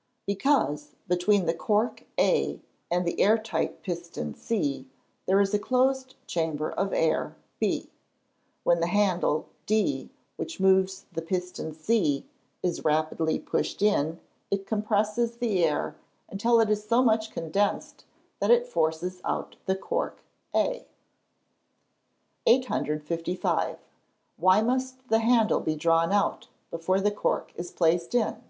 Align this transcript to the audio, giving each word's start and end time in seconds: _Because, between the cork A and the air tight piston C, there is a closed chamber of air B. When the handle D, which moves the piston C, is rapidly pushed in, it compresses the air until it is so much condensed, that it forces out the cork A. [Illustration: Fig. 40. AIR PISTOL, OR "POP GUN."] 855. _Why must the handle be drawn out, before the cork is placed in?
_Because, 0.24 0.96
between 1.08 1.44
the 1.44 1.52
cork 1.52 2.04
A 2.18 2.58
and 2.90 3.04
the 3.06 3.20
air 3.20 3.36
tight 3.36 3.82
piston 3.82 4.32
C, 4.34 4.88
there 5.26 5.42
is 5.42 5.52
a 5.52 5.58
closed 5.58 6.14
chamber 6.26 6.70
of 6.72 6.94
air 6.94 7.36
B. 7.58 7.90
When 8.64 8.80
the 8.80 8.86
handle 8.86 9.50
D, 9.66 10.08
which 10.36 10.58
moves 10.58 11.04
the 11.12 11.20
piston 11.20 11.74
C, 11.74 12.24
is 12.62 12.82
rapidly 12.82 13.38
pushed 13.38 13.82
in, 13.82 14.20
it 14.50 14.66
compresses 14.66 15.36
the 15.36 15.62
air 15.66 15.96
until 16.30 16.60
it 16.60 16.70
is 16.70 16.88
so 16.88 17.02
much 17.02 17.30
condensed, 17.30 18.06
that 18.38 18.50
it 18.50 18.66
forces 18.66 19.20
out 19.22 19.56
the 19.66 19.76
cork 19.76 20.22
A. 20.54 20.86
[Illustration: 22.46 22.64
Fig. 22.64 22.64
40. 22.66 22.72
AIR 22.92 22.98
PISTOL, 22.98 22.98
OR 23.02 23.18
"POP 23.18 23.26
GUN."] 23.26 23.76
855. 23.76 23.84
_Why 24.40 24.66
must 24.66 25.08
the 25.10 25.18
handle 25.18 25.60
be 25.60 25.76
drawn 25.76 26.10
out, 26.10 26.48
before 26.70 27.00
the 27.02 27.10
cork 27.10 27.52
is 27.56 27.70
placed 27.70 28.14
in? 28.14 28.42